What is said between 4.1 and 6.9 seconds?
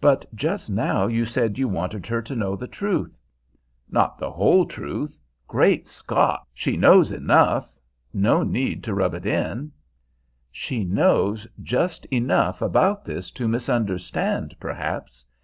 the whole truth. Great Scott! she